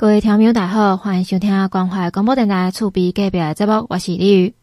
[0.00, 4.54] 各位听众大家好，欢迎收听关怀广播电台厝边隔壁的节目，我是李宇。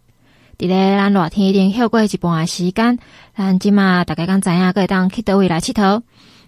[0.58, 2.97] 伫咧咱热天已经休过一半的时间，
[3.35, 6.01] 咱今嘛大家刚知影，可会当去倒位来佚佗。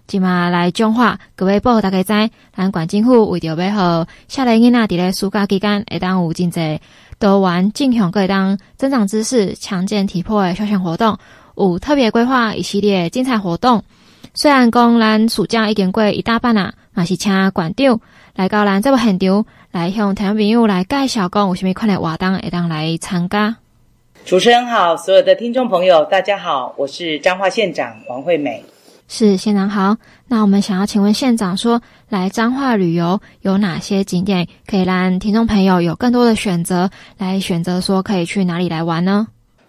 [0.06, 6.80] 今嘛来讲话，各位报大家知，咱县政府为着要互少年囡仔伫咧暑假期间，会当有真济
[7.18, 11.18] 多玩进行可以当增长知识、强健体魄的休闲活动，
[11.56, 13.84] 有特别规划一系列精彩活动。
[14.32, 18.00] 虽然讲咱暑假已经过一大半啦，嘛是请馆长
[18.34, 23.56] 来到咱这部现场，来向听众朋友来介绍讲有啥物款的活动会当来参加。
[24.24, 28.64] 主持人好，所有的听众朋友大家好，我是彰化县长王惠美。
[29.06, 39.28] 是县长好，那我们想要请问县长说，来彰化旅游有哪些景点可以让听众朋友有更多的选择，来选择说可以去哪里来玩呢？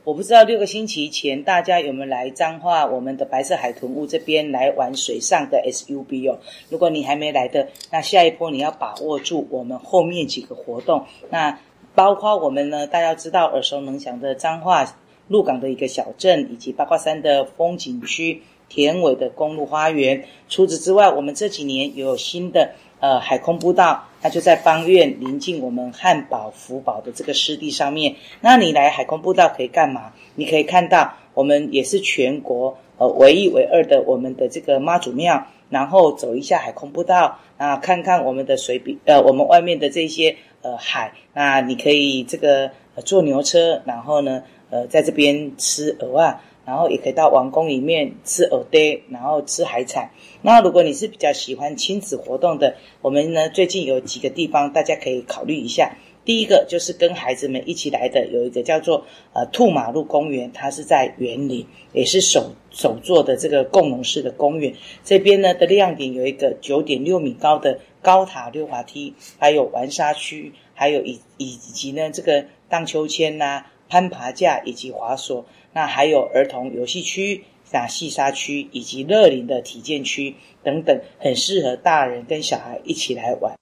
[0.09, 6.39] 我不知道六个星期前大家有没有来彰化我们的白色海豚屋这边来玩水上的 SUP 哦。
[6.69, 11.59] 如果你还没来的，那下一波你要把握住我们后面几个活动，那
[11.93, 14.95] 包括我们呢，大家知道耳熟能详的彰化
[15.27, 18.41] 鹿港的一个小镇，以及八卦山的风景区。
[18.67, 20.25] 田尾的公路花园。
[20.47, 28.15] 除此之外，我们这几年也有新的呃海空步道，那就在邦院临近我们汉堡福宝的这个湿地上面。
[28.41, 30.13] 那你来海空步道可以干嘛？
[30.35, 41.13] 你可以看到我们也是全国呃唯一唯二的我们的这个妈祖庙，然后走一下海空步道啊，看看我们的水比呃我们外面的这些呃海。
[41.33, 42.71] 那你可以这个
[43.05, 46.41] 坐牛车，然后呢呃在这边吃鹅啊。
[46.69, 50.11] 然后也可以到王宫里面吃蚵嗲，然后吃海产。
[50.43, 55.95] 那如果你是比较喜欢亲子活动的，我们呢最近有几个地方大家可以考虑一下。
[56.25, 64.75] 第一个就是跟孩子们一起来的，有一个叫做呃兔马路公园，它是在园林，也是首首座的这个共融式的公园。
[65.03, 75.45] 这边呢的亮点有一个九点六米高的高塔溜滑梯，还有玩沙区，还有以以及呢这个荡秋千呐、攀爬架以及滑索。
[75.73, 83.58] 那还有儿童游戏区、啊戏沙区以及乐龄的体健区等等，很适合大人跟小孩一起来玩。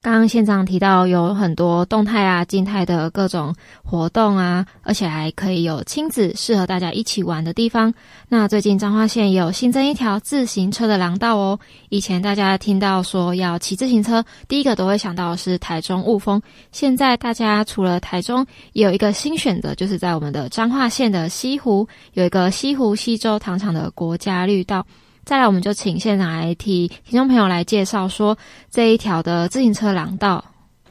[0.00, 7.92] 刚刚县长提到有很多动态啊、静态的各种活动啊，而且还可以有亲子适合大家一起玩的地方。
[8.28, 11.58] 那最近彰化县也有新增一条自行车的廊道哦。
[11.88, 16.40] 以前大家听到说要骑自行车，第一个都会想到是台中雾峰。
[16.70, 24.86] 现在大家除了台中，也有一个新选择，就是在我们的彰化县的西湖有一个西湖西洲糖厂的国家绿道。
[25.28, 28.38] 再来，我们就请现场来替听众朋友来介绍说
[28.70, 30.42] 这一条的自行车廊道。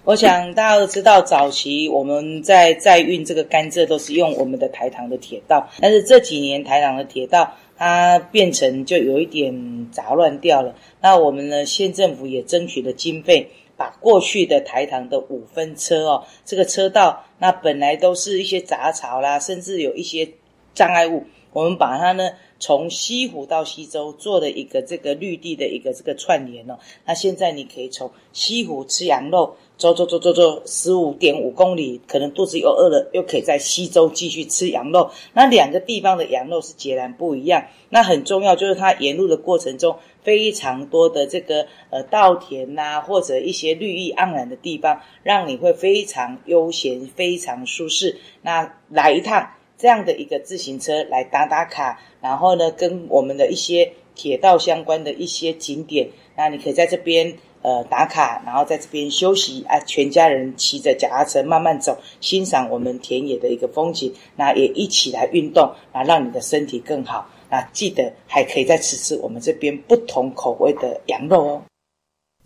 [0.04, 10.76] 我想大家都知道，早期我们在在运这个甘蔗都是用我们的台糖的铁道，但是这几年台糖的铁道它变成就有一点杂乱掉了。
[11.02, 20.30] 那我们呢，县政府也争取了经费，把过去的台糖的五分车哦，这个车道那本来都是一些杂草啦，甚至有一些
[20.76, 22.30] 障碍物，我们把它呢。
[22.60, 35.12] 从西湖到西周做的一个这个绿地的一个这个串联哦，那现在你可以从西湖吃羊肉，走走走走走十五点五公里，可能肚子又饿了，又可以在西周继续吃羊肉。
[35.34, 37.66] 那两个地方的羊肉是截然不一样。
[37.90, 48.18] 那很重要就是它沿路的过程中，非常多的这个呃稻田呐、或者一些绿意盎然的地方，让你会非常悠闲，非常舒适。
[48.42, 49.52] 那来一趟。
[49.78, 67.30] 这样的一个自行车来打打卡，然后呢，跟我们的一些铁道相关的一些景点，那你可以在这边呃打卡，然后在这边休息啊，全家人骑着脚踏车慢慢走，欣赏我们田野的一个风景，那也一起来运动，啊，让你的身体更好。
[67.50, 71.62] 那记得还可以再吃吃我们这边不同口味的羊肉哦。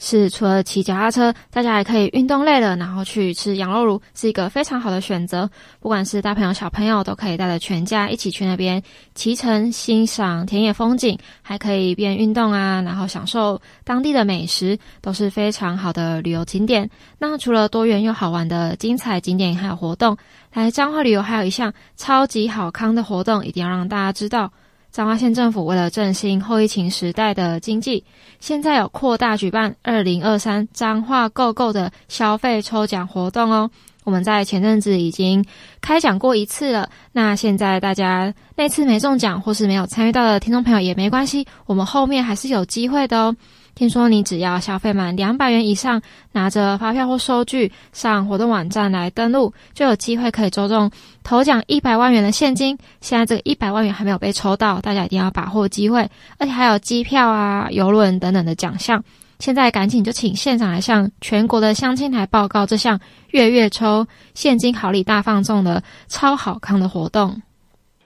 [0.04, 5.48] 是，除了骑脚踏车，大家还可以运动累了，然后去吃羊肉炉，是一个非常好的选择。
[5.80, 8.82] 不管是大朋友小朋友，都可以带着全家一起去那边
[9.14, 16.90] 骑乘，欣赏田野风景，还可以边运动啊，然后享受当地的美食，都是非常好的旅游景点。
[17.20, 20.18] 那除了多元又好玩的精彩景点还有活动，
[20.52, 24.52] 来彰化旅游还有一项超级好康的活动，一定要让大家知道。
[24.92, 28.04] 彰化县政府为了振兴后疫情时代的经济，
[28.42, 33.70] 现在有扩大举办二零二三彰化购购的消费抽奖活动哦。
[34.04, 35.46] 我们在前阵子已经
[35.80, 43.36] 开奖过一次了，那现在大家那次没中奖或是没有参与到的听众朋友也没关系，我们后面还是有机会的哦。
[43.74, 46.02] 听说你只要消费满两百元以上，
[46.32, 50.92] 拿着发票或收据上活动网站来登录，就有机会可以抽中
[51.24, 52.78] 头奖一百万元的现金。
[53.00, 56.08] 现在这个一百万元还没有被抽到，大家一定要把握机会，
[56.38, 59.04] 而且还有机票啊、邮轮等等的奖项。
[59.40, 63.00] 现在赶紧就请县长来向全国的乡亲来报告这项
[63.32, 67.42] 月月抽现金好礼大放送的超好康的活动。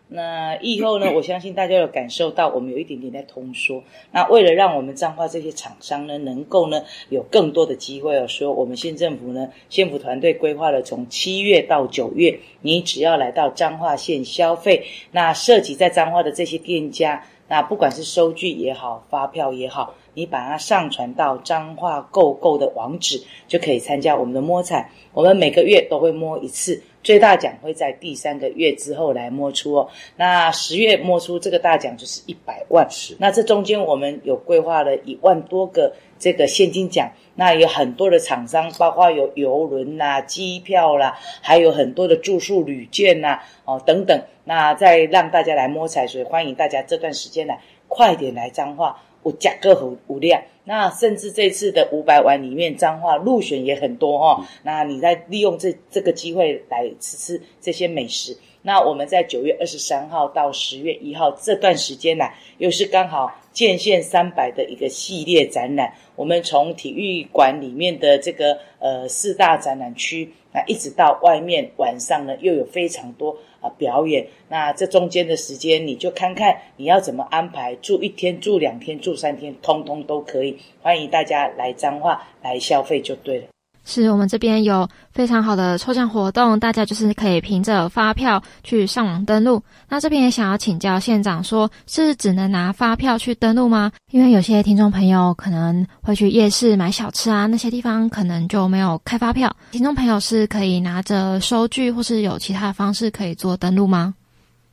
[0.07, 3.83] 那以后呢，我相信大家有感受到，我们有一点点在通缩。
[4.11, 24.91] 那为了让我们彰化这些厂商呢，能够呢有更多的机会哦，说我们县政府呢，县府团队规划了从七月到九月，你只要来到彰化县消费，那涉及在彰化的这些店家，那不管是收据也好，发票也好，你把它上传到彰化购购的网址，就可以参加我们的摸彩。
[25.13, 26.83] 我们每个月都会摸一次。
[27.05, 29.87] 最大奖会在第三个月之后来摸出哦。
[30.17, 32.85] 那十月摸出这个大奖就是一百万。
[32.89, 33.15] 是。
[33.19, 37.11] 那这中间我们有规划了一万多个这个现金奖。
[37.35, 44.19] 那有很多的厂商，包括有游轮啦、机票啦，还有很多的住宿旅券呐，哦等等。
[44.45, 48.99] 那再让大家来摸彩，所以欢迎大家这段时间来快点来彰化。
[49.25, 54.37] 有价格很无量，那甚至这次的五百万里面，彰化入选也很多哦。
[54.39, 58.37] 嗯、那你再利用这这个机会来吃吃这些美食。
[58.65, 62.25] 那我们在九月二十三号到十月一号这段时间呢，
[62.57, 65.93] 又是刚好建县三百的一个系列展览。
[66.15, 73.69] 我们从体育馆里面的这个呃四大展览区，那一直到外面晚上呢，又有非常多啊。
[73.77, 80.57] 表演，那这中间的时间，你就看看你要怎么安排，住一天、住两天、住三天，通通都可以。
[80.81, 83.45] 欢迎大家来彰化来消费就对了。
[83.85, 89.61] 是我们这边有非常好的抽奖活动，大家就是可以凭着发票去上网登录。
[89.87, 93.91] 那这边也想要请教县长说，是只能拿发票去登录吗？
[94.11, 99.55] 因为有些听众朋友可能会去夜市买小吃啊，那些地方可能就没有开发票。
[99.71, 104.15] 听众朋友是可以拿着收据，或是有其他的方式可以做登录吗？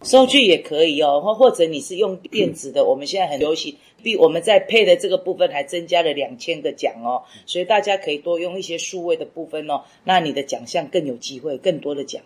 [0.02, 3.76] 收据也可以哦，或或者你是用电子的，我们现在很流行。
[4.02, 12.22] 比我们在配的这个部分还增加了两千个奖哦，所以大家可以多用一些数位的部分哦，那你的奖项更有机会，更多的奖。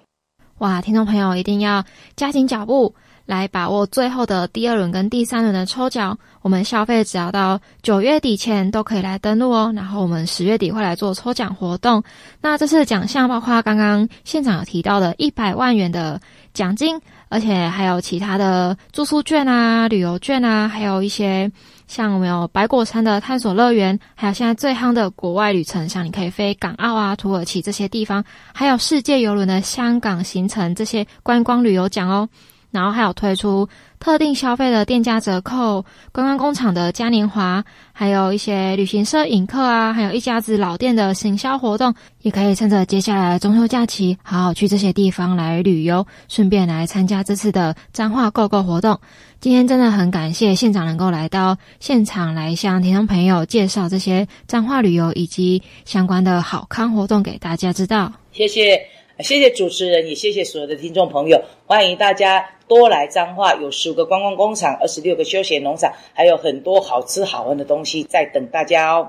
[0.59, 1.85] 哇，听众朋友一定要
[2.17, 2.95] 加紧脚步
[3.27, 6.19] 来把握最后的第二轮跟第三轮的抽奖。
[6.41, 12.03] 我们消费只要到九月底前都可以来登录哦，然后我们十月底会来做抽奖活动。
[12.41, 16.19] 那这次的奖项包括刚刚现场有提到的一百万元的
[16.57, 17.01] 奖金。
[17.29, 21.51] 而且还有其他的住宿券啊、旅游券啊，还有一些
[21.89, 28.25] 像我们有白果山的探索乐园，还有现在最夯的国外旅程，像你可以飞港澳啊、土耳其这些地方，
[28.55, 32.29] 还有世界邮轮的香港行程这些观光旅游奖哦。
[32.71, 33.69] 然后还有推出
[33.99, 48.99] 特定消费的店家折扣、观光工厂的嘉年华，还有一些旅行社引客啊，还有一家子老店的行销活动，也可以趁着接下来的中秋假期，好好去这些地方来旅游，顺便来参加这次的彰化购购活动。
[49.39, 58.13] 今天真的很感谢县长能够来到现场，来向听众朋友介绍这些彰化旅游以及相关的好康活动给大家知道。
[58.33, 58.96] 谢谢。
[59.21, 69.05] 谢谢主持人，也谢谢所有的听众朋友，欢迎大家多来彰化，有十五个观光工厂，二十六个休闲农场，还有很多好吃好玩的东西在等大家哦。